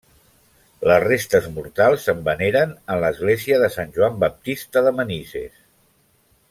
[0.91, 5.55] Les restes mortals se'n veneren en l'església de Sant Joan Baptista de Manises.